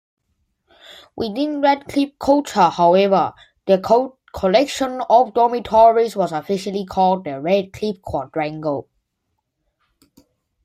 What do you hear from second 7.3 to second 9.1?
"Radcliffe Quadrangle".